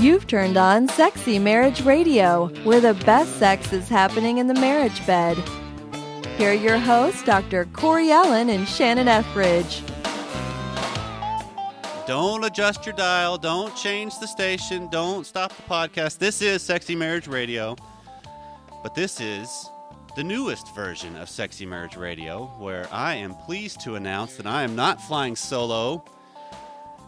[0.00, 5.04] You've turned on Sexy Marriage Radio, where the best sex is happening in the marriage
[5.04, 5.36] bed.
[6.36, 7.64] Here are your hosts, Dr.
[7.72, 9.82] Corey Allen and Shannon Ethridge.
[12.06, 13.38] Don't adjust your dial.
[13.38, 14.88] Don't change the station.
[14.88, 16.18] Don't stop the podcast.
[16.18, 17.74] This is Sexy Marriage Radio.
[18.84, 19.68] But this is
[20.14, 24.62] the newest version of Sexy Marriage Radio, where I am pleased to announce that I
[24.62, 26.04] am not flying solo.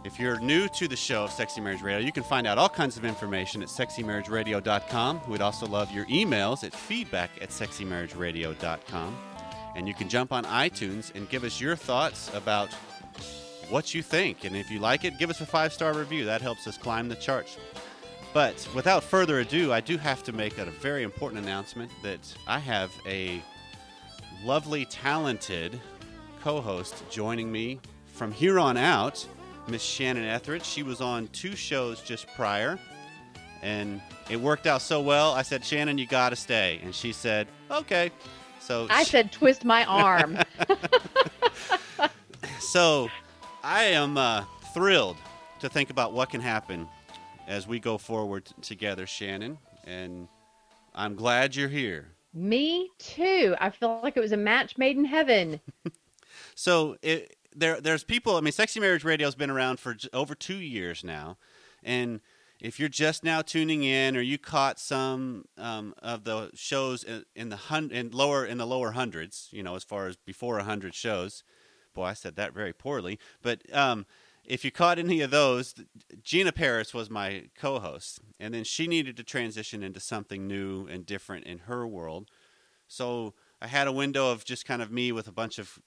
[0.03, 2.71] If you're new to the show of Sexy Marriage Radio, you can find out all
[2.71, 5.21] kinds of information at sexymarriageradio.com.
[5.29, 9.19] We'd also love your emails at feedback at sexymarriageradio.com.
[9.77, 12.73] And you can jump on iTunes and give us your thoughts about
[13.69, 14.45] what you think.
[14.45, 16.25] And if you like it, give us a five star review.
[16.25, 17.59] That helps us climb the charts.
[18.33, 22.59] But without further ado, I do have to make a very important announcement that I
[22.59, 23.43] have a
[24.45, 25.79] lovely, talented
[26.41, 29.27] co host joining me from here on out,
[29.69, 30.65] Miss Shannon Ethridge.
[30.65, 32.79] She was on two shows just prior,
[33.63, 35.33] and it worked out so well.
[35.33, 36.81] I said, Shannon, you got to stay.
[36.83, 38.11] And she said, okay.
[38.61, 40.39] So I said, twist my arm.
[42.61, 43.09] so
[43.63, 45.17] I am uh, thrilled
[45.61, 46.89] to think about what can happen
[47.49, 49.59] as we go forward t- together, Shannon.
[49.85, 50.29] And
[50.95, 52.09] I'm glad you're here.
[52.33, 53.57] Me too.
[53.61, 55.61] I feel like it was a match made in heaven.
[56.55, 58.37] So it, there, there's people.
[58.37, 61.37] I mean, Sexy Marriage Radio has been around for over two years now,
[61.83, 62.21] and
[62.61, 67.25] if you're just now tuning in, or you caught some um, of the shows in,
[67.35, 70.59] in the hun- in lower in the lower hundreds, you know, as far as before
[70.59, 71.43] a hundred shows.
[71.93, 74.07] Boy, I said that very poorly, but um,
[74.45, 75.75] if you caught any of those,
[76.23, 81.05] Gina Parris was my co-host, and then she needed to transition into something new and
[81.05, 82.31] different in her world.
[82.87, 85.79] So I had a window of just kind of me with a bunch of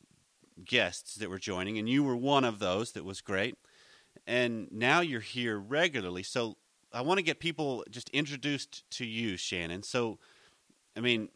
[0.64, 2.92] guests that were joining, and you were one of those.
[2.92, 3.56] That was great.
[4.28, 6.58] And now you're here regularly, so
[6.94, 9.84] I want to get people just introduced to you, Shannon.
[9.84, 10.20] So,
[10.96, 11.30] I mean,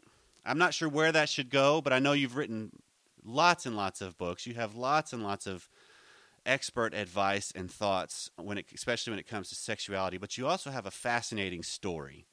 [0.46, 2.72] I'm not sure where that should go, but I know you've written
[3.26, 4.46] lots and lots of books.
[4.46, 5.68] You have lots and lots of
[6.46, 10.18] expert advice and thoughts when it, especially when it comes to sexuality.
[10.18, 12.26] But you also have a fascinating story,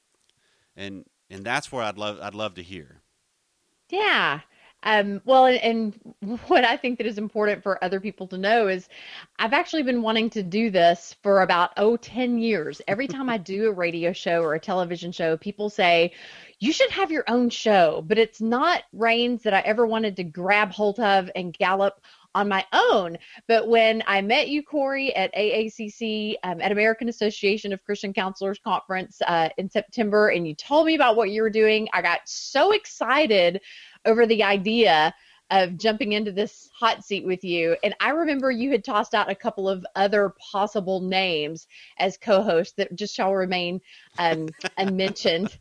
[0.75, 3.01] and and that's where I'd love I'd love to hear.
[3.89, 4.41] Yeah.
[4.85, 5.57] Um, well, and,
[6.21, 8.87] and what I think that is important for other people to know is
[9.39, 12.81] I've actually been wanting to do this for about, oh, 10 years.
[12.87, 16.13] Every time I do a radio show or a television show, people say,
[16.59, 20.23] you should have your own show, but it's not reins that I ever wanted to
[20.23, 21.99] grab hold of and gallop
[22.35, 23.17] on my own.
[23.47, 28.59] But when I met you, Corey, at AACC, um, at American Association of Christian Counselors
[28.59, 32.19] Conference uh, in September, and you told me about what you were doing, I got
[32.25, 33.61] so excited
[34.05, 35.15] over the idea
[35.51, 37.75] of jumping into this hot seat with you.
[37.83, 41.67] And I remember you had tossed out a couple of other possible names
[41.99, 43.79] as co hosts that just shall remain
[44.17, 45.57] um, unmentioned.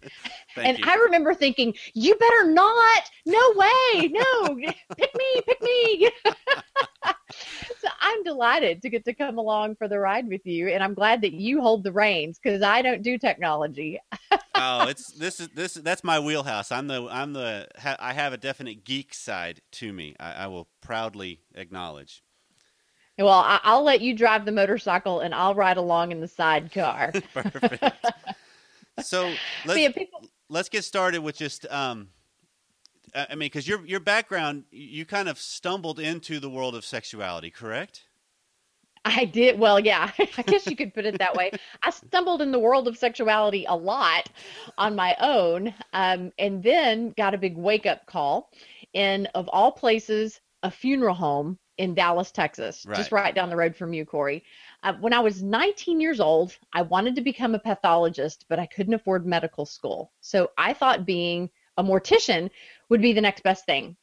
[0.56, 0.84] and you.
[0.87, 3.03] I remember thinking, you better not.
[3.27, 4.09] No way.
[4.09, 4.56] No,
[4.97, 6.11] pick me, pick me.
[7.81, 10.69] so I'm delighted to get to come along for the ride with you.
[10.69, 14.00] And I'm glad that you hold the reins because I don't do technology.
[14.55, 16.73] oh, it's this is this that's my wheelhouse.
[16.73, 20.15] I'm the I'm the ha, I have a definite geek side to me.
[20.19, 22.23] I, I will proudly acknowledge.
[23.19, 27.12] Well, I, I'll let you drive the motorcycle and I'll ride along in the sidecar.
[27.35, 27.85] Perfect.
[29.01, 29.33] so
[29.67, 32.09] let's yeah, people- let's get started with just um,
[33.15, 36.85] I I mean, because your your background, you kind of stumbled into the world of
[36.85, 38.05] sexuality, correct?
[39.05, 39.59] I did.
[39.59, 41.53] Well, yeah, I guess you could put it that way.
[41.83, 44.31] I stumbled in the world of sexuality a lot
[44.79, 48.51] on my own, um, and then got a big wake up call
[48.94, 53.25] in, of all places, a funeral home in Dallas, Texas, just Right.
[53.25, 54.44] right down the road from you, Corey.
[54.82, 58.66] Uh, when I was 19 years old, I wanted to become a pathologist, but I
[58.66, 60.12] couldn't afford medical school.
[60.21, 62.50] So I thought being a mortician
[62.88, 63.97] would be the next best thing.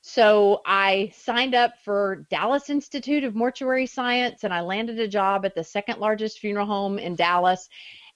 [0.00, 5.44] So I signed up for Dallas Institute of Mortuary Science and I landed a job
[5.44, 7.68] at the second largest funeral home in Dallas.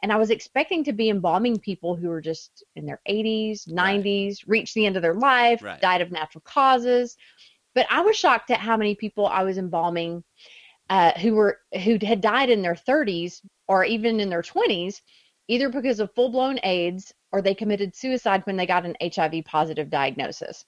[0.02, 4.02] And I was expecting to be embalming people who were just in their 80s, Right.
[4.02, 5.80] 90s, reached the end of their life, Right.
[5.80, 7.16] died of natural causes.
[7.74, 10.24] But I was shocked at how many people I was embalming
[10.90, 15.02] uh, who were who had died in their 30s or even in their 20s,
[15.48, 19.44] either because of full blown AIDS or they committed suicide when they got an HIV
[19.44, 20.66] positive diagnosis.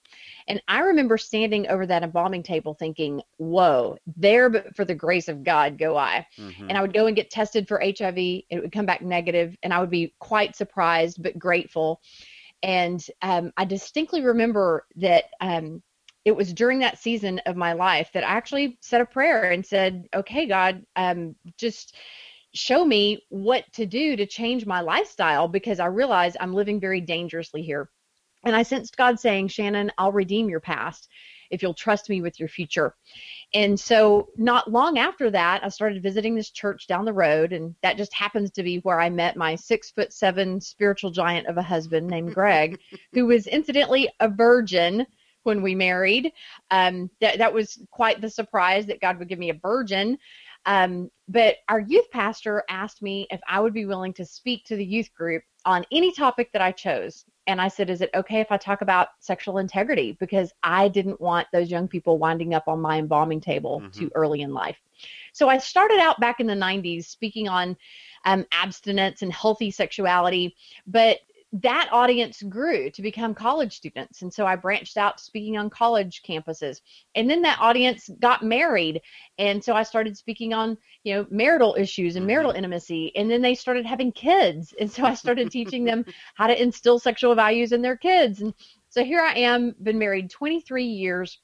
[0.49, 5.29] And I remember standing over that embalming table thinking, whoa, there, but for the grace
[5.29, 6.27] of God, go I.
[6.39, 6.67] Mhm.
[6.69, 8.19] And I would go and get tested for HIV.
[8.19, 12.01] It would come back negative, and I would be quite surprised but grateful.
[12.63, 15.83] And um, I distinctly remember that um,
[16.25, 19.65] it was during that season of my life that I actually said a prayer and
[19.65, 21.97] said, okay, God, um, just
[22.55, 27.01] show me what to do to change my lifestyle because I realize I'm living very
[27.01, 27.91] dangerously here.
[28.45, 31.09] And I sensed God saying, Shannon, I'll redeem your past
[31.51, 32.95] if you'll trust me with your future.
[33.55, 37.75] And so, not long after that, I started visiting this church down the road, and
[37.83, 41.57] that just happens to be where I met my six foot seven spiritual giant of
[41.57, 42.79] a husband named Greg,
[43.13, 45.07] who was incidentally a virgin
[45.45, 46.33] when we married.
[46.71, 50.19] Um, that that was quite the surprise that God would give me a virgin.
[50.67, 54.77] Um, but our youth pastor asked me if I would be willing to speak to
[54.77, 57.25] the youth group on any topic that I chose.
[57.47, 60.17] And I said, Is it okay if I talk about sexual integrity?
[60.19, 63.99] Because I didn't want those young people winding up on my embalming table mm-hmm.
[63.99, 64.79] too early in life.
[65.33, 67.77] So I started out back in the 90s speaking on
[68.25, 70.55] um, abstinence and healthy sexuality.
[70.87, 71.19] But
[71.63, 74.23] that audience grew to become college students.
[74.23, 76.81] And so I branched out speaking on college campuses.
[77.15, 79.01] And then that audience got married.
[79.39, 82.59] And so I started speaking on, you know, marital issues and marital mm-hmm.
[82.59, 83.15] intimacy.
[83.15, 84.75] And then they started having kids.
[84.81, 86.05] And so I started teaching them
[86.35, 88.41] how to instill sexual values in their kids.
[88.41, 88.53] And
[88.89, 91.39] so here I am, been married 23 years.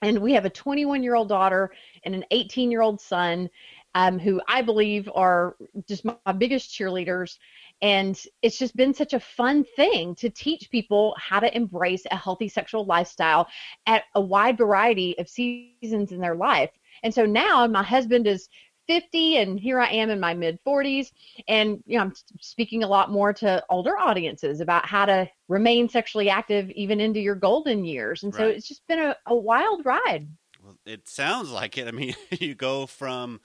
[0.00, 1.72] And we have a 21 year old daughter
[2.04, 3.50] and an 18 year old son.
[3.94, 5.54] Um, who I believe are
[5.86, 7.36] just my, my biggest cheerleaders.
[7.82, 12.16] And it's just been such a fun thing to teach people how to embrace a
[12.16, 13.48] healthy sexual lifestyle
[13.86, 16.70] at a wide variety of seasons in their life.
[17.02, 18.48] And so now my husband is
[18.88, 21.12] 50 and here I am in my mid 40s
[21.46, 25.88] and you know I'm speaking a lot more to older audiences about how to remain
[25.88, 28.40] sexually active even into your golden years and right.
[28.40, 30.26] so it's just been a, a wild ride
[30.62, 33.40] well it sounds like it I mean you go from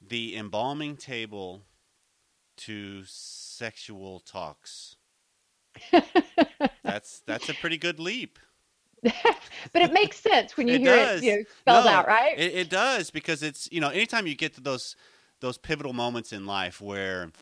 [0.00, 1.62] the embalming table
[2.58, 3.02] to
[3.60, 4.96] sexual talks.
[6.82, 8.38] that's that's a pretty good leap.
[9.02, 11.22] but it makes sense when you it hear does.
[11.22, 12.38] it you know, spelled no, out, right?
[12.38, 14.96] It, it does because it's you know anytime you get to those
[15.40, 17.32] those pivotal moments in life where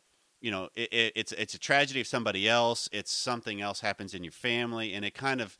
[0.41, 4.13] you know it, it, it's it's a tragedy of somebody else, it's something else happens
[4.13, 5.57] in your family, and it kind of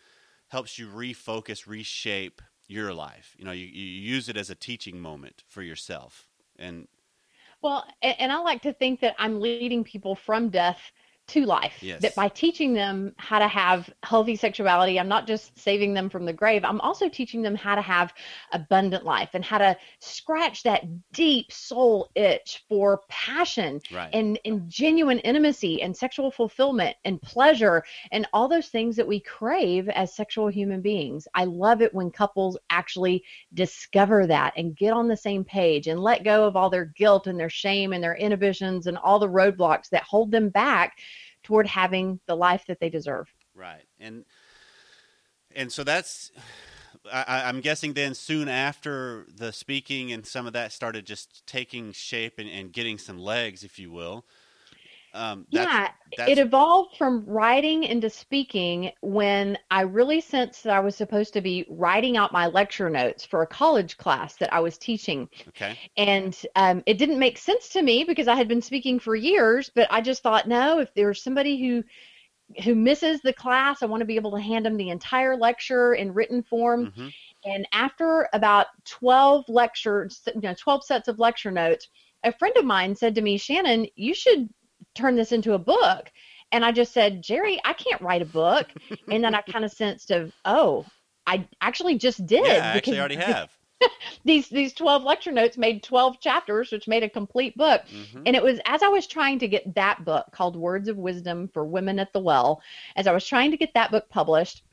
[0.49, 3.37] helps you refocus, reshape your life.
[3.39, 6.27] You know, you, you use it as a teaching moment for yourself,
[6.59, 6.89] and
[7.63, 10.81] well, and I like to think that I'm leading people from death
[11.29, 11.75] to life.
[11.81, 12.03] Yes.
[12.03, 16.25] That by teaching them how to have healthy sexuality, I'm not just saving them from
[16.25, 18.13] the grave, I'm also teaching them how to have
[18.53, 24.11] abundant life and how to scratch that deep soul itch for passion right.
[24.13, 29.21] and, and genuine intimacy and sexual fulfillment and pleasure and all those things that we
[29.21, 31.29] crave as sexual human beings.
[31.35, 36.01] I love it when couples actually discover that and get on the same page and
[36.01, 39.29] let go of all their guilt and their shame and their inhibitions and all the
[39.29, 40.99] roadblocks that hold them back
[41.49, 43.27] toward having the life that they deserve.
[43.55, 43.87] Right.
[43.99, 44.27] And
[45.57, 46.31] and so that's
[47.11, 51.93] I, I'm guessing then soon after the speaking and some of that started just taking
[51.93, 54.27] shape and, and getting some legs, if you will.
[55.15, 56.31] Um, yeah, that's...
[56.31, 61.41] it evolved from writing into speaking when I really sensed that I was supposed to
[61.41, 65.29] be writing out my lecture notes for a college class that I was teaching.
[65.49, 65.79] Okay.
[65.97, 69.71] And um, it didn't make sense to me because I had been speaking for years,
[69.75, 71.85] but I just thought, no, if there's somebody who
[72.65, 75.95] who misses the class, I want to be able to hand them the entire lecture
[75.95, 76.87] in written form.
[76.87, 77.09] Mm-hmm.
[77.45, 81.89] And after about 12 lectures, you know, 12 sets of lecture notes,
[82.25, 84.49] a friend of mine said to me, Shannon, you should
[84.99, 86.11] turn this into a book.
[86.51, 88.67] And I just said, Jerry, I can't write a book.
[89.11, 90.87] and then I kind of sensed of, oh,
[91.27, 92.45] I actually just did.
[92.45, 93.51] Yeah, I actually already have.
[94.25, 98.23] these these 12 lecture notes made 12 chapters which made a complete book mm-hmm.
[98.27, 101.49] and it was as i was trying to get that book called words of wisdom
[101.55, 102.61] for women at the well
[102.97, 104.65] as i was trying to get that book published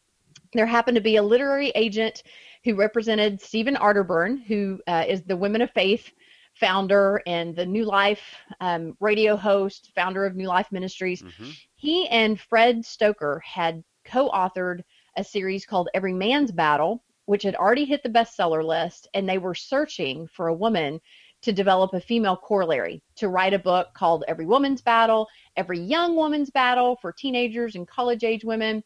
[0.53, 2.24] there happened to be a literary agent
[2.63, 6.12] who represented stephen arterburn who uh, is the women of faith
[6.60, 8.22] founder and the New Life
[8.62, 11.22] um, radio host, founder of New Life Ministries.
[11.22, 11.50] Mm-hmm.
[11.76, 14.82] He and Fred Stoeker had co authored
[15.18, 19.38] a series called Every Man's Battle, which had already hit the bestseller list, and they
[19.38, 21.00] were searching for a woman
[21.42, 26.16] to develop a female corollary to write a book called Every Woman's Battle, Every Young
[26.16, 28.84] Woman's Battle for teenagers and college age women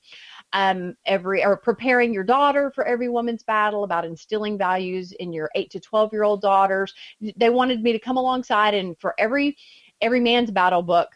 [0.53, 5.50] um, every or preparing your daughter for every woman's battle about instilling values in your
[5.56, 6.94] 8 to 12 year old daughters
[7.38, 9.58] they wanted me to come alongside and for every
[10.01, 11.10] every man's battle book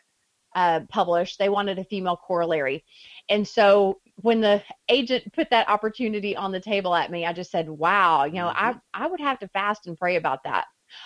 [0.56, 2.84] uh, published they wanted a female corollary.
[3.30, 7.50] And so when the agent put that opportunity on the table at me i just
[7.50, 8.78] said wow you know mm-hmm.
[8.94, 10.66] i i would have to fast and pray about that.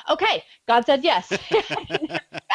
[0.09, 0.43] Okay.
[0.67, 1.29] God said yes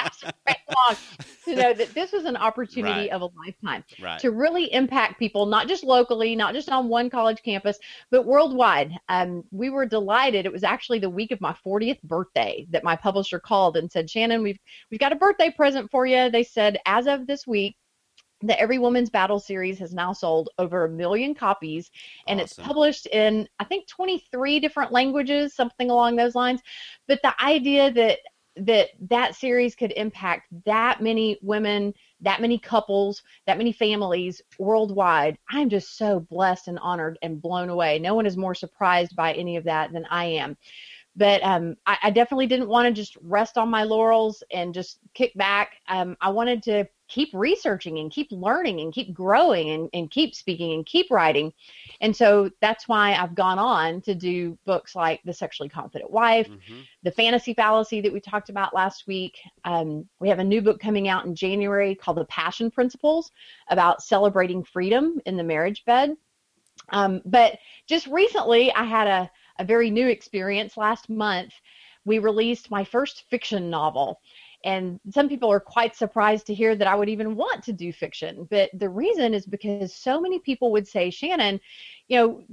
[0.47, 0.97] right
[1.45, 3.11] to know that this was an opportunity Right.
[3.11, 4.21] of a lifetime Right.
[4.21, 7.79] to really impact people, not just locally, not just on one college campus,
[8.11, 8.93] but worldwide.
[9.09, 10.47] Um, we were delighted.
[10.47, 14.09] It was actually the week of my 40th birthday that my publisher called and said,
[14.09, 14.59] Shannon, we've
[14.91, 16.31] we've got a birthday present for you.
[16.31, 17.77] They said, as of this week,
[18.45, 21.91] the Every Woman's Battle series has now sold over a million copies,
[22.27, 26.61] and it's published in I think 23 different languages, something along those lines.
[27.07, 28.19] But the idea that
[28.57, 35.39] that that series could impact that many women, that many couples, that many families worldwide,
[35.51, 37.99] I'm just so blessed and honored and blown away.
[37.99, 40.57] No one is more surprised by any of that than I am
[41.17, 44.99] but um, I, I definitely didn't want to just rest on my laurels and just
[45.15, 45.73] kick back.
[45.89, 50.35] Um, I wanted to keep researching and keep learning and keep growing and, and keep
[50.35, 51.53] speaking and keep writing.
[52.01, 56.49] And so that's why I've gone on to do books like The Sexually Confident Wife,
[56.49, 56.87] Mhm.
[57.03, 59.39] The Fantasy Fallacy that we talked about last week.
[59.65, 63.31] Um, we have a new book coming out in January called The Passion Principles
[63.69, 66.17] about celebrating freedom in the marriage bed.
[66.89, 71.53] Um, but just recently, I had a, a very new experience last month.
[72.05, 74.21] We released my first fiction novel.
[74.65, 77.93] And some people are quite surprised to hear that I would even want to do
[77.93, 78.47] fiction.
[78.51, 81.61] But the reason is because so many people would say, Shannon,
[82.09, 82.45] you know,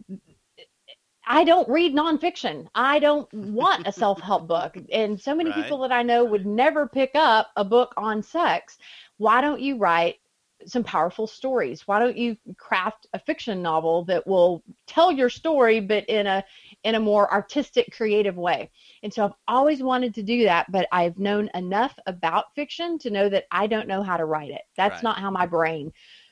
[1.27, 2.67] I don't read nonfiction.
[2.75, 4.77] I don't want a self help book.
[4.91, 5.63] And so many Right.
[5.63, 8.77] people that I know would never pick up a book on sex.
[9.17, 10.19] Why don't you write
[10.65, 11.87] some powerful stories?
[11.87, 16.43] Why don't you craft a fiction novel that will tell your story, but in a
[16.83, 18.69] in a more artistic, creative way?
[19.03, 23.09] And so I've always wanted to do that, but I've known enough about fiction to
[23.09, 24.61] know that I don't know how to write it.
[24.77, 25.03] That's Right.
[25.03, 25.91] not how my brain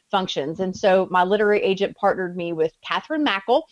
[0.09, 0.59] functions.
[0.59, 3.63] And so my literary agent partnered me with Kathryn Mackel,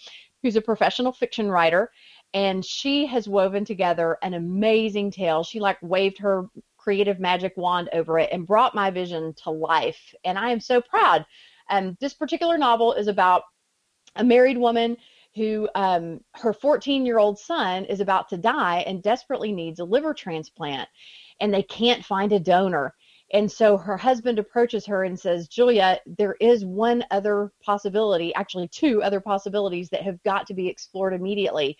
[0.41, 1.91] who's a professional fiction writer,
[2.33, 5.43] and she has woven together an amazing tale.
[5.43, 10.13] She like waved her creative magic wand over it and brought my vision to life.
[10.23, 11.25] And I am so proud.
[11.69, 13.43] Um, this particular novel is about
[14.17, 14.97] a married woman
[15.35, 19.83] who um, her 14 year old son is about to die and desperately needs a
[19.85, 20.87] liver transplant
[21.41, 22.93] and they can't find a donor
[23.33, 28.67] and so her husband approaches her and says julia there is one other possibility actually
[28.69, 31.77] two other possibilities that have got to be explored immediately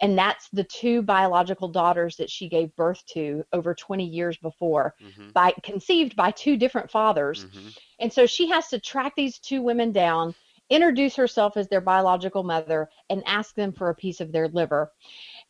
[0.00, 4.94] and that's the two biological daughters that she gave birth to over 20 years before
[5.02, 5.32] Mhm.
[5.32, 7.76] by conceived by two different fathers Mhm.
[7.98, 10.34] and so she has to track these two women down,
[10.70, 14.92] introduce herself as their biological mother, and ask them for a piece of their liver.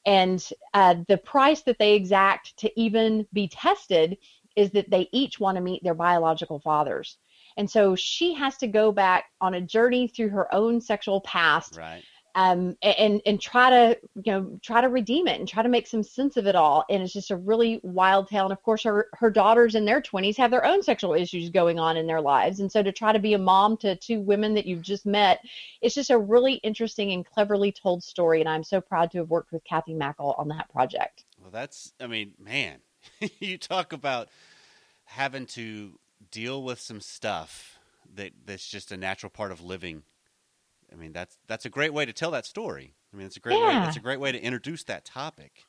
[0.06, 4.16] And uh, the price that they exact to even be tested
[4.56, 7.18] is that they each want to meet their biological fathers.
[7.56, 11.76] And so she has to go back on a journey through her own sexual past
[11.76, 12.02] Right.
[12.38, 15.88] Um, and and try to you know try to redeem it and try to make
[15.88, 16.84] some sense of it all.
[16.88, 18.44] And it's just a really wild tale.
[18.44, 21.80] And of course, her her daughters in their twenties have their own sexual issues going
[21.80, 22.60] on in their lives.
[22.60, 25.40] And so to try to be a mom to two women that you've just met,
[25.82, 28.38] it's just a really interesting and cleverly told story.
[28.38, 31.24] And I'm so proud to have worked with Kathy Mackel on that project.
[31.40, 32.78] Well, that's, I mean, man,
[33.40, 34.28] you talk about
[35.06, 35.98] having to
[36.30, 37.78] deal with some stuff
[38.14, 40.04] that that's just a natural part of living.
[40.92, 42.94] I mean, that's that's a great way to tell that story.
[43.12, 43.86] I mean, it's a great way.
[43.86, 45.64] It's a great way to introduce that topic.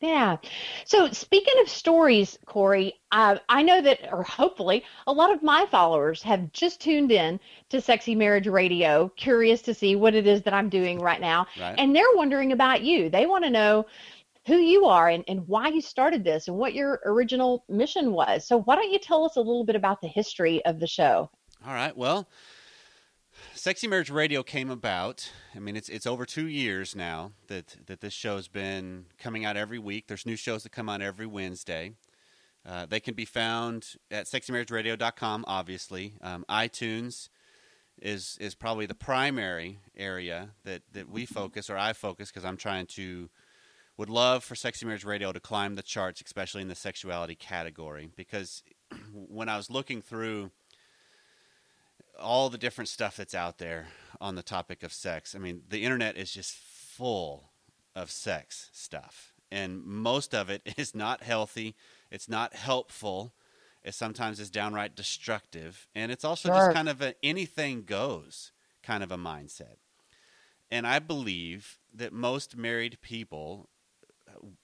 [0.00, 0.36] Yeah.
[0.84, 5.66] So speaking of stories, Corey, uh, I know that, or hopefully, a lot of my
[5.70, 7.40] followers have just tuned in
[7.70, 11.46] to Sexy Marriage Radio, curious to see what it is that I'm doing right now.
[11.58, 11.76] Right.
[11.78, 13.08] And they're wondering about you.
[13.08, 13.86] They want to know
[14.46, 18.46] who you are and, and why you started this and what your original mission was.
[18.46, 21.30] So why don't you tell us a little bit about the history of the show?
[21.66, 21.96] All right.
[21.96, 22.28] Well,
[23.64, 25.32] Sexy Marriage Radio came about.
[25.56, 29.56] I mean, it's it's over two years now that that this show's been coming out
[29.56, 30.06] every week.
[30.06, 31.94] There's new shows that come out every Wednesday.
[32.66, 35.46] Uh, they can be found at sexymarriageradio.com.
[35.48, 37.30] Obviously, um, iTunes
[38.02, 42.58] is is probably the primary area that that we focus or I focus because I'm
[42.58, 43.30] trying to
[43.96, 48.10] would love for Sexy Marriage Radio to climb the charts, especially in the sexuality category.
[48.14, 48.62] Because
[49.14, 50.50] when I was looking through
[52.20, 53.88] all the different stuff that's out there
[54.20, 55.34] on the topic of sex.
[55.34, 57.50] I mean, the internet is just full
[57.94, 61.74] of sex stuff, and most of it is not healthy.
[62.10, 63.34] It's not helpful.
[63.82, 66.56] It sometimes is downright destructive, and it's also Sure.
[66.56, 68.52] just kind of a anything goes
[68.82, 69.76] kind of a mindset.
[70.70, 73.68] And I believe that most married people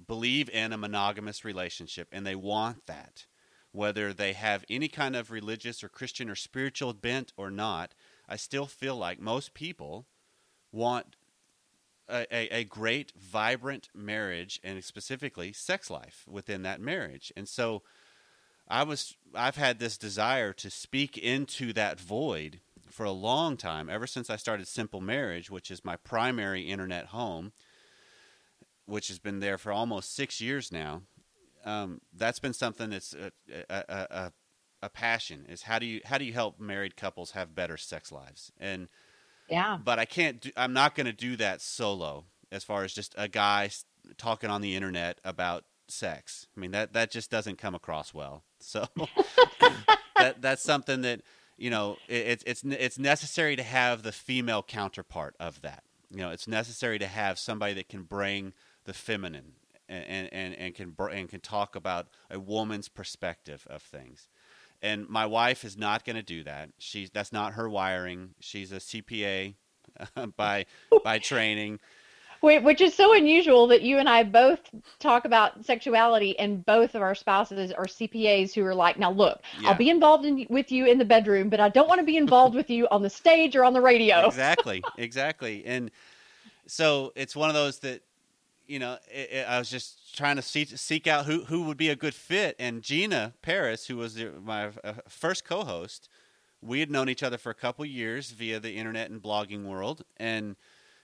[0.06, 3.26] believe in a monogamous relationship, and they want that
[3.72, 7.94] whether they have any kind of religious or Christian or spiritual bent or not,
[8.28, 10.06] I still feel like most people
[10.72, 11.16] want
[12.08, 17.32] a, a, a great, vibrant marriage and specifically sex life within that marriage.
[17.36, 17.82] And so
[18.68, 23.88] I was I've had this desire to speak into that void for a long time,
[23.88, 27.52] ever since I started Simple Marriage, which is my primary internet home,
[28.86, 31.02] which has been there for almost six years now.
[31.64, 33.32] Um, that's been something that's a,
[33.68, 34.32] a, a,
[34.82, 35.46] a, passion.
[35.48, 38.52] Is how do you how do you help married couples have better sex lives?
[38.58, 38.88] And
[39.48, 40.40] yeah, but I can't.
[40.40, 42.24] Do, I'm not going to do that solo.
[42.52, 43.70] As far as just a guy
[44.16, 48.44] talking on the internet about sex, I mean that that just doesn't come across well.
[48.58, 48.86] So
[50.16, 51.20] that that's something that
[51.56, 55.84] you know it, it's it's necessary to have the female counterpart of that.
[56.10, 58.52] You know, it's necessary to have somebody that can bring
[58.84, 59.52] the feminine
[59.90, 64.28] and and, and can and can talk about a woman's perspective of things.
[64.82, 66.70] And my wife is not going to do that.
[66.78, 68.30] She's that's not her wiring.
[68.40, 69.54] She's a CPA
[70.36, 70.66] by
[71.04, 71.80] by training.
[72.42, 74.60] Which is so unusual that you and I both
[74.98, 79.42] talk about sexuality, and both of our spouses are CPAs who are like, "Now look,
[79.60, 79.68] yeah.
[79.68, 82.16] I'll be involved in, with you in the bedroom, but I don't want to be
[82.16, 85.90] involved with you on the stage or on the radio." Exactly, exactly, and
[86.66, 88.00] so it's one of those that
[88.70, 91.76] you know, it, it, I was just trying to see, seek out who, who would
[91.76, 92.54] be a good fit.
[92.60, 96.08] And Gina Parris, who was my uh, first co host,
[96.62, 100.04] we had known each other for a couple years via the internet and blogging world
[100.18, 100.54] and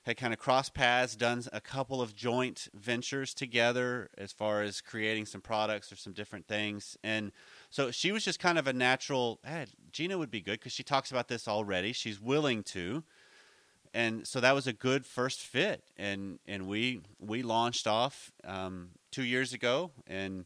[0.05, 4.81] had kind of crossed paths, done a couple of joint ventures together as far as
[4.81, 6.97] creating some products or some different things.
[7.03, 7.33] And
[7.71, 10.85] so she was just kind of a natural, hey, Gina would be good because she
[10.85, 11.93] talks about this already.
[11.93, 13.03] She's willing to
[13.97, 18.91] and so that was a good first fit, and and we we launched off um,
[19.11, 20.45] two years ago, and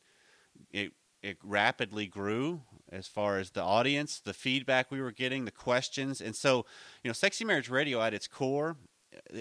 [0.70, 5.50] it it rapidly grew as far as the audience, the feedback we were getting, the
[5.50, 6.64] questions, and so
[7.02, 8.76] you know, Sexy Marriage Radio at its core,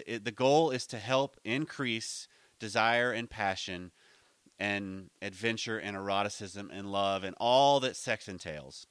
[0.07, 2.27] it, the goal is to help increase
[2.59, 3.91] desire and passion,
[4.59, 8.87] and adventure and eroticism and love and all that sex entails,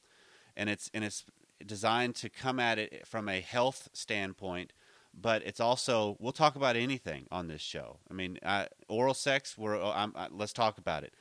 [0.57, 1.25] and it's and it's
[1.67, 4.73] designed to come at it from a health standpoint
[5.21, 7.99] but it's also we'll talk about anything on this show.
[8.11, 9.57] I mean, uh, oral sex.
[9.57, 11.13] We're uh, I'm, uh, let's talk about it.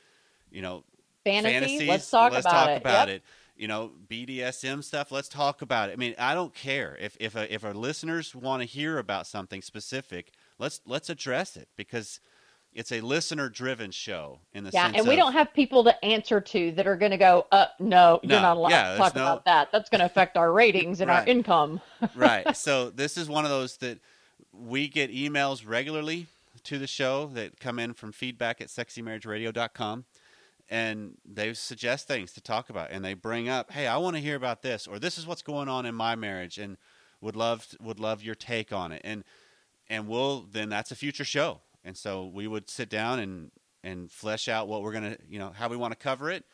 [0.50, 0.84] You know,
[1.24, 1.88] Fantasy, fantasies.
[1.88, 2.76] Let's talk let's about talk it.
[2.78, 3.16] about yep.
[3.16, 3.22] it.
[3.56, 5.10] You know, BDSM stuff.
[5.10, 5.94] Let's talk about it.
[5.94, 9.26] I mean, I don't care if if a, if our listeners want to hear about
[9.26, 10.32] something specific.
[10.58, 12.20] Let's let's address it because
[12.78, 15.82] it's a listener driven show in the yeah, sense and we of, don't have people
[15.82, 18.98] to answer to that are going to go, uh, no, you're not allowed yeah, to
[18.98, 19.72] talk no- about that.
[19.72, 21.80] That's going to affect our ratings and our income.
[22.14, 22.56] right.
[22.56, 23.98] So this is one of those that
[24.52, 26.28] we get emails regularly
[26.62, 30.04] to the show that come in from feedback at sexymarriageradio.com
[30.70, 34.22] and they suggest things to talk about and they bring up, "Hey, I want to
[34.22, 36.76] hear about this or this is what's going on in my marriage and
[37.20, 39.24] would love would love your take on it." And
[39.88, 41.62] and we'll then that's a future show.
[41.84, 43.50] And so we would sit down and
[43.84, 46.44] and flesh out what we're going to, you know, how we want to cover it.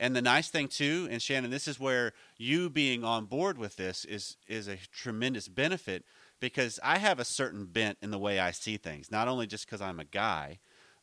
[0.00, 3.76] And the nice thing too, and Shannon, this is where you being on board with
[3.76, 6.04] this is is a tremendous benefit
[6.40, 9.66] because I have a certain bent in the way I see things, not only just
[9.66, 10.58] because I'm a guy,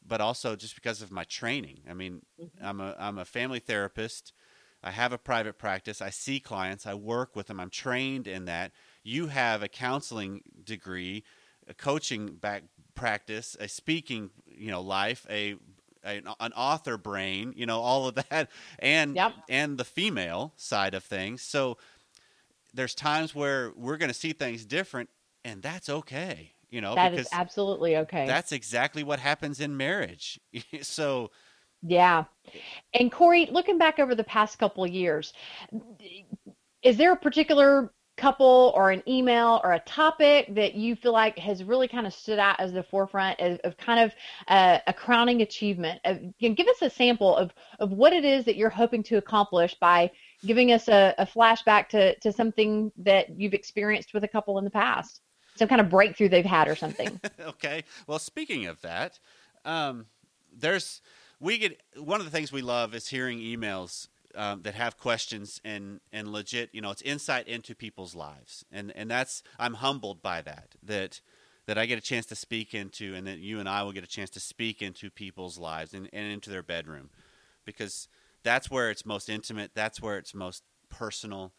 [0.06, 1.82] but also just because of my training.
[1.90, 2.66] I mean, Mm-hmm.
[2.66, 4.34] I'm a I'm a family therapist.
[4.84, 6.02] I have a private practice.
[6.02, 6.86] I see clients.
[6.86, 7.60] I work with them.
[7.60, 8.72] I'm trained in that.
[9.04, 11.24] You have a counseling degree,
[11.68, 12.64] a coaching back
[13.00, 15.56] practice, a speaking, you know, life, a,
[16.04, 19.34] a an author brain, you know, all of that, and Yep.
[19.50, 21.42] and the female side of things.
[21.42, 21.78] So
[22.74, 25.10] there's times where we're going to see things different,
[25.44, 28.28] and that's okay, you know, That is absolutely okay.
[28.28, 30.40] that's exactly what happens in marriage.
[30.82, 31.32] so
[31.82, 32.26] Yeah.
[32.94, 35.34] And Corey, looking back over the past couple of years,
[36.82, 41.38] is there a particular couple or an email or a topic that you feel like
[41.40, 44.14] has really kind of stood out as the forefront of, of kind of
[44.50, 46.00] a, a crowning achievement?
[46.06, 49.04] Of, you know, give us a sample of, of what it is that you're hoping
[49.04, 50.12] to accomplish by
[50.46, 54.64] giving us a, a flashback to, to something that you've experienced with a couple in
[54.64, 55.22] the past,
[55.56, 57.20] some kind of breakthrough they've had or something.
[57.40, 57.84] okay.
[58.08, 59.20] Well, speaking of that,
[59.66, 60.06] um,
[60.56, 61.02] there's
[61.40, 65.60] we get one of the things we love is hearing emails um, that have questions
[65.64, 66.70] and and legit.
[66.74, 71.22] You know, it's insight into people's lives, and and that's I'm humbled by that that
[71.66, 74.04] that I get a chance to speak into, and that you and I will get
[74.04, 77.12] a chance to speak into people's lives and, and into their bedroom,
[77.64, 78.08] because
[78.44, 79.72] that's where it's most intimate.
[79.76, 81.54] That's where it's most personal.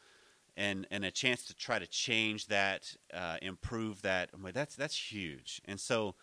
[0.57, 4.31] And, and a chance to try to change that, uh, improve that.
[4.35, 5.63] I that's that's huge.
[5.65, 6.17] And so,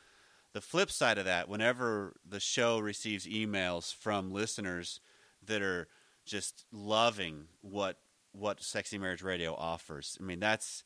[0.53, 4.99] the flip side of that, whenever the show receives emails from listeners
[5.45, 5.87] that are
[6.27, 7.97] just loving what
[8.33, 10.83] what Sexy Marriage Radio offers, I mean that's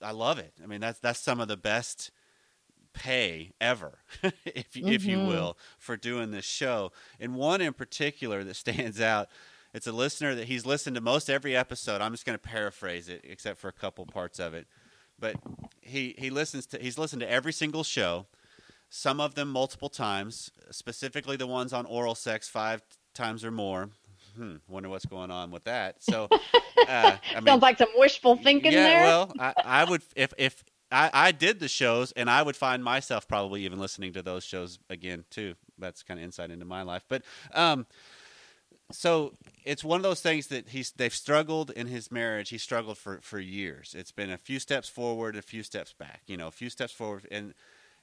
[0.00, 0.54] I love it.
[0.62, 2.10] I mean that's that's some of the best
[2.94, 3.98] pay ever,
[4.44, 6.92] if you, if you will, for doing this show.
[7.20, 9.28] And one in particular that stands out
[9.74, 12.00] it's a listener that he's listened to most every episode.
[12.00, 14.66] I'm just going to paraphrase it, except for a couple parts of it.
[15.18, 15.36] But
[15.80, 18.26] he he listens to he's listened to every single show,
[18.88, 22.82] some of them multiple times, specifically the ones on oral sex five
[23.14, 23.90] times or more.
[24.38, 26.02] Hmm, wonder what's going on with that.
[26.02, 26.28] So,
[26.88, 29.04] uh, I mean, Sounds like some wishful thinking yeah, there.
[29.04, 32.82] well, I, I would if if I, I did the shows, and I would find
[32.84, 35.54] myself probably even listening to those shows again too.
[35.78, 37.22] That's kind of insight into my life, but
[37.52, 37.86] um,
[38.90, 42.50] so it's one of those things that he's they've struggled in his marriage.
[42.50, 43.94] He struggled for for years.
[43.98, 46.22] It's been a few steps forward, a few steps back.
[46.26, 47.54] You know, a few steps forward, and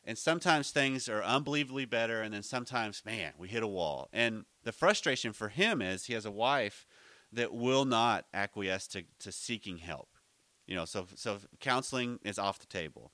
[0.06, 4.08] and sometimes things are unbelievably better, and then sometimes, man, we hit a wall.
[4.14, 6.86] And the frustration for him is he has a wife
[7.32, 10.10] that will not acquiesce to, to seeking help.
[10.68, 13.12] You know, so so counseling is off the table.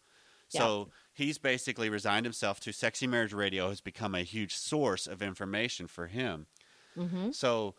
[0.49, 5.21] So he's basically resigned himself to Sexy Marriage Radio has become a huge source of
[5.21, 6.47] information for him.
[6.95, 7.75] hmm So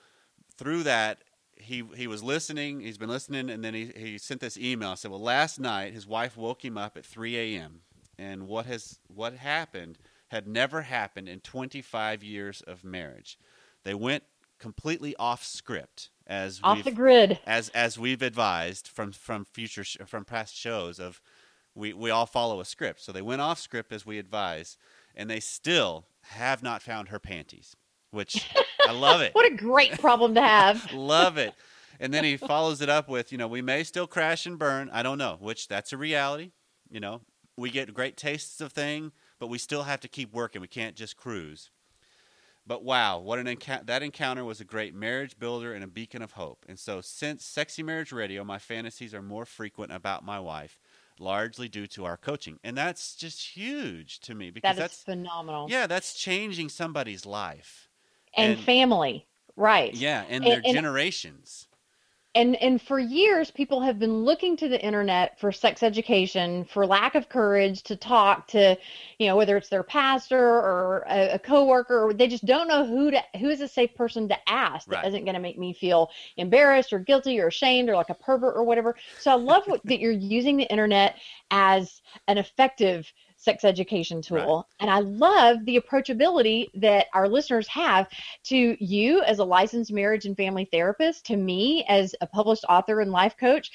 [0.56, 1.22] through that,
[1.56, 2.80] he he was listening.
[2.80, 4.96] He's been listening, and then he, he sent this email.
[4.96, 7.82] Said, "Well, last night his wife woke him up at 3 a.m.
[8.22, 9.98] and what has what happened
[10.30, 13.38] had never happened in 25 years of marriage.
[13.84, 14.22] They went
[14.58, 17.40] completely off script as Off we've, the grid.
[17.46, 21.20] as as we've advised from from future sh- from past shows of
[21.74, 23.00] we we all follow a script.
[23.00, 24.78] So they went off script as we advised,
[25.16, 27.74] and they still have not found her panties,
[28.12, 28.48] which
[28.86, 29.34] I love it.
[29.34, 30.92] What a great problem to have.
[30.94, 31.54] Love it.
[31.98, 34.90] And then he follows it up with, you know, we may still crash and burn.
[34.92, 36.52] I don't know, which that's a reality.
[36.90, 37.20] You know,
[37.56, 40.60] we get great tastes of thing, but we still have to keep working.
[40.60, 41.70] We can't just cruise.
[42.66, 43.84] But wow, what an encounter!
[43.86, 46.64] That encounter was a great marriage builder and a beacon of hope.
[46.68, 50.78] And so, since Sexy Marriage Radio, my fantasies are more frequent about my wife,
[51.18, 55.66] largely due to our coaching, and that's just huge to me because That that's phenomenal.
[55.68, 57.88] yeah, that's changing somebody's life.
[58.36, 59.26] and, and- family.
[59.56, 59.92] Right.
[59.92, 61.66] Yeah, and And- their and- generations.
[62.34, 66.86] And and for years people have been looking to the internet for sex education for
[66.86, 68.76] lack of courage to talk to
[69.18, 72.86] you know whether it's their pastor or a, a coworker or they just don't know
[72.86, 75.06] who to who is a safe person to ask that Right.
[75.08, 78.56] isn't going to make me feel embarrassed or guilty or ashamed or like a pervert
[78.56, 81.16] or whatever so i love what, that you're using the internet
[81.50, 84.68] as an effective sex education tool.
[84.78, 88.08] And i love the approachability that our listeners have
[88.44, 93.00] to you as a licensed marriage and family therapist to me as a published author
[93.00, 93.70] and life coach.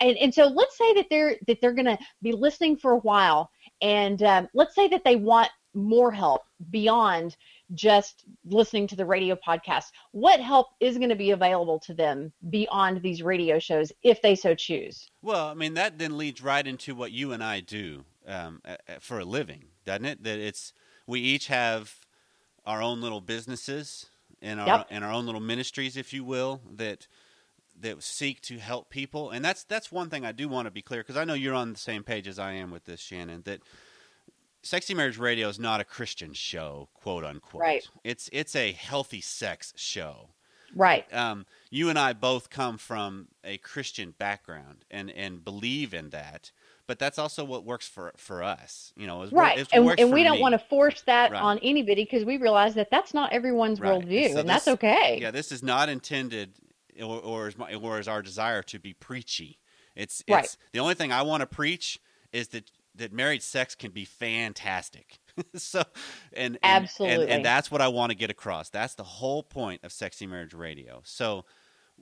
[0.00, 2.98] And, and so let's say that they're that they're going to be listening for a
[2.98, 3.50] while
[3.82, 7.36] and um, let's say that they want more help beyond
[7.74, 9.86] just listening to the radio podcast.
[10.10, 14.34] What help is going to be available to them beyond these radio shows if they
[14.34, 15.10] so choose?
[15.22, 18.62] Well, I mean that then leads right into what you and I do um,
[19.00, 20.22] for a living, doesn't it?
[20.22, 20.72] That it's
[21.06, 21.94] we each have
[22.66, 24.06] our own little businesses
[24.42, 24.86] and our Yep.
[24.90, 27.06] and our own little ministries, if you will, that
[27.78, 29.30] that seek to help people.
[29.30, 31.54] And that's that's one thing I do want to be clear because I know you're
[31.54, 33.42] on the same page as I am with this, Shannon.
[33.44, 33.60] That
[34.62, 37.62] Sexy Marriage Radio is not a Christian show, quote unquote.
[37.62, 37.88] Right.
[38.04, 40.30] It's it's a healthy sex show
[40.74, 46.10] right um, you and I both come from a Christian background and, and believe in
[46.10, 46.52] that,
[46.90, 48.92] but that's also what works for, for us.
[48.96, 50.42] You know, what- right what and, and we don't me.
[50.42, 51.40] want to force that Right.
[51.40, 53.92] on anybody because we realize that that's not everyone's Right.
[54.02, 56.54] worldview So and that's okay Yeah, this is not intended,
[57.00, 59.60] or, or is my, or is our desire to be preachy.
[59.94, 60.56] It's, it's Right.
[60.72, 62.00] the only thing I want to preach
[62.32, 65.20] is that that married sex can be fantastic.
[65.54, 65.84] so,
[66.32, 67.28] and, and and, Absolutely.
[67.28, 68.68] and that's what I want to get across.
[68.68, 71.02] That's the whole point of Sexy Marriage Radio.
[71.04, 71.44] So,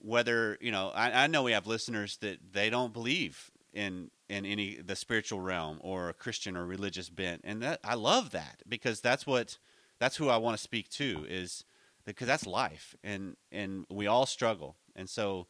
[0.00, 4.44] whether you know, I, I know we have listeners that they don't believe in in
[4.44, 8.62] any the spiritual realm or a Christian or religious bent, and that I love that
[8.68, 9.58] because that's what
[9.98, 11.64] that's who I want to speak to is
[12.04, 15.46] because that's life, and and we all struggle, and so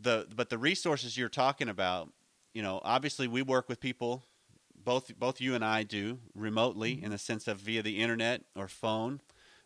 [0.00, 2.12] the but the resources you're talking about,
[2.52, 4.24] you know, obviously we work with people,
[4.84, 8.68] both both you and I do remotely in the sense of via the internet or
[8.68, 9.20] phone.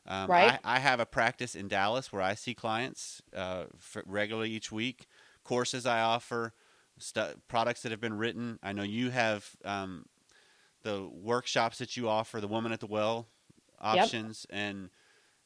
[0.06, 0.58] Um, Right.
[0.64, 3.64] I, I have a practice in Dallas where I see clients uh,
[4.04, 5.06] regularly each week.
[5.44, 6.52] Courses I offer,
[6.98, 8.58] stu- products that have been written.
[8.62, 10.06] I know you have um,
[10.82, 13.28] the workshops that you offer, the Woman at the Well
[13.80, 14.90] options, and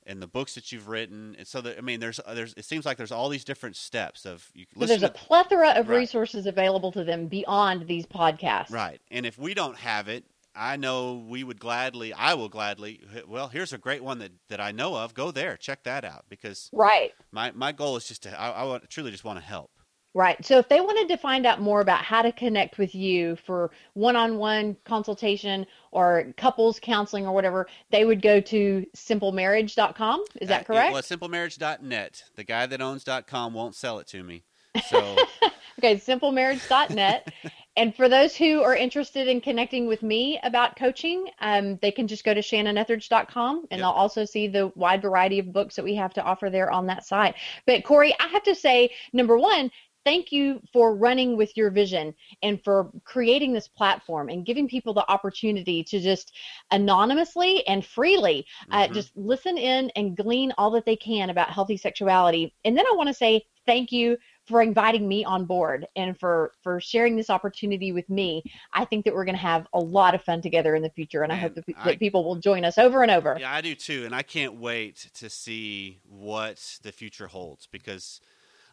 [0.06, 1.36] and the books that you've written.
[1.38, 4.24] And so that I mean, there's there's it seems like there's all these different steps
[4.24, 5.98] of you So there's a plethora of Right.
[5.98, 8.70] resources available to them beyond these podcasts.
[8.70, 9.00] Right.
[9.10, 13.48] And if we don't have it, I know we would gladly, I will gladly, well,
[13.48, 15.14] here's a great one that, that I know of.
[15.14, 17.12] Go there, check that out because Right.
[17.30, 19.70] my, my goal is just to, I, I want, truly just want to help.
[20.18, 20.44] Right.
[20.44, 23.70] So if they wanted to find out more about how to connect with you for
[23.94, 30.24] one-on-one consultation or couples counseling or whatever, they would go to simplemarriage.com.
[30.40, 30.92] Is that Uh, correct?
[30.92, 32.24] Well, simplemarriage.net.
[32.34, 34.42] The guy that owns .com won't sell it to me.
[34.90, 35.16] So
[35.78, 37.32] Okay, simplemarriage.net.
[37.76, 42.08] and for those who are interested in connecting with me about coaching, um, they can
[42.08, 43.78] just go to shannonethridge.com and Yep.
[43.78, 46.86] they'll also see the wide variety of books that we have to offer there on
[46.86, 47.36] that site.
[47.66, 49.70] But Corey, I have to say, number one,
[50.04, 54.94] thank you for running with your vision and for creating this platform and giving people
[54.94, 56.32] the opportunity to just
[56.70, 58.94] anonymously and freely uh, mhm.
[58.94, 62.54] just listen in and glean all that they can about healthy sexuality.
[62.64, 66.52] And then I want to say thank you for inviting me on board and for
[66.62, 68.42] for sharing this opportunity with me.
[68.72, 71.22] I think that we're going to have a lot of fun together in the future,
[71.22, 73.36] and I hope that, I- that people will join us over and over.
[73.38, 78.22] Yeah, I do too, and I can't wait to see what the future holds because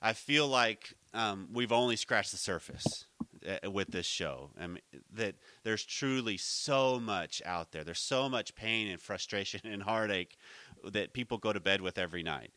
[0.02, 3.06] I feel like um, we've only scratched the surface
[3.48, 4.52] uh, with this show.
[4.60, 4.80] I mean,
[5.14, 7.84] that there's truly so much out there.
[7.84, 10.38] There's so much pain and frustration and heartache
[10.84, 12.52] that people go to bed with every night,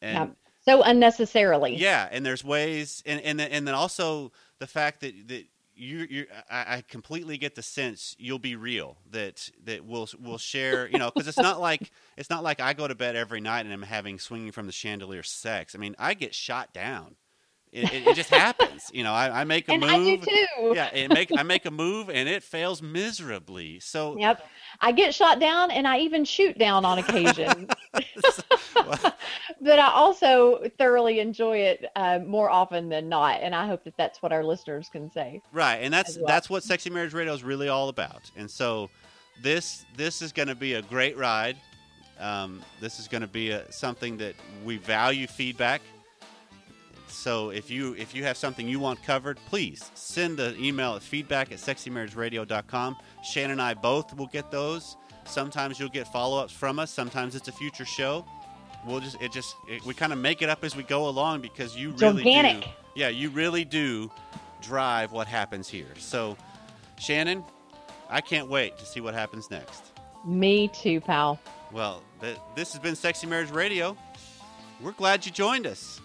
[0.00, 0.36] and Yep.
[0.64, 1.76] So unnecessarily.
[1.76, 5.44] yeah, and there's ways, and and then, and then also the fact that that
[5.76, 10.38] you you I, I completely get the sense you'll be real that that we'll we'll
[10.38, 13.40] share you know because it's not like it's not like I go to bed every
[13.40, 15.74] night and I'm having swinging from the chandelier sex.
[15.74, 17.16] I mean I get shot down.
[17.72, 19.12] It, it, it just happens, you know.
[19.12, 19.90] I, I make a and move.
[19.90, 20.72] I do too.
[20.74, 23.80] Yeah, it make I make a move and it fails miserably.
[23.80, 24.46] So Yep.
[24.80, 27.68] I get shot down and I even shoot down on occasion.
[29.60, 33.40] but I also thoroughly enjoy it uh, more often than not.
[33.42, 35.42] And I hope that that's what our listeners can say.
[35.52, 36.26] Right, and that's well.
[36.26, 38.30] that's what Sexy Marriage Radio is really all about.
[38.36, 38.90] And so
[39.42, 41.56] this this is going to be a great ride.
[42.18, 45.82] Um, this is going to be a, something that we value feedback.
[47.08, 51.02] So if you if you have something you want covered, please send an email at
[51.02, 52.96] feedback at sexymarriageradio.com.
[53.24, 54.96] Shannon and I both will get those.
[55.24, 56.90] Sometimes you'll get follow ups from us.
[56.90, 58.24] Sometimes it's a future show.
[58.86, 61.40] We'll just it just it, we kind of make it up as we go along
[61.40, 62.64] because you It's really organic.
[62.64, 62.70] do.
[62.94, 64.10] Yeah, you really do
[64.62, 65.88] drive what happens here.
[65.98, 66.36] So,
[66.98, 67.44] Shannon,
[68.08, 69.92] I can't wait to see what happens next.
[70.24, 71.38] Me too, pal.
[71.72, 73.96] Well, th- this has been Sexy Marriage Radio.
[74.80, 76.00] We're glad you joined us.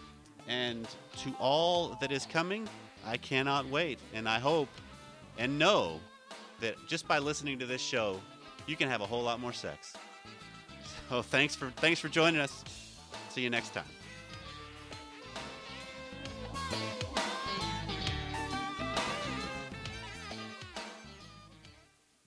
[0.51, 0.85] And
[1.19, 2.67] to all that is coming,
[3.05, 3.99] I cannot wait.
[4.13, 4.67] And I hope
[5.37, 5.99] and know
[6.59, 8.19] that just by listening to this show,
[8.67, 9.93] you can have a whole lot more sex.
[11.09, 12.63] So thanks for thanks for joining us.
[13.29, 13.85] See you next time.